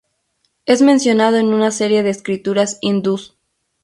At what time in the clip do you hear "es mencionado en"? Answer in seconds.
0.65-1.53